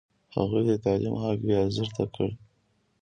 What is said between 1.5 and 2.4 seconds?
ارزښته کړ.